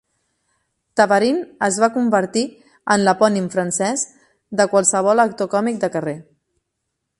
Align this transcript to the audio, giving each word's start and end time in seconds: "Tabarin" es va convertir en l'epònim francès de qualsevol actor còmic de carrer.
"Tabarin" 0.99 1.35
es 1.67 1.77
va 1.83 1.89
convertir 1.97 2.43
en 2.95 3.05
l'epònim 3.09 3.51
francès 3.57 4.07
de 4.61 4.67
qualsevol 4.75 5.25
actor 5.29 5.51
còmic 5.55 5.81
de 5.85 5.95
carrer. 5.99 6.19